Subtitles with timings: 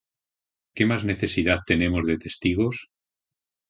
[0.73, 2.87] ¿qué más necesidad tenemos de testigos?